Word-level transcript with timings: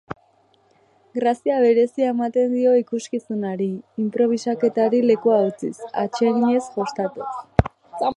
Grazia 1.17 1.57
berezia 1.65 2.07
ematen 2.13 2.55
dio 2.59 2.71
ikuskizunari, 2.79 3.67
inprobisaketari 4.05 5.03
lekua 5.11 5.37
utziz, 5.51 5.73
atseginez 6.05 6.65
jostatuz. 6.79 7.29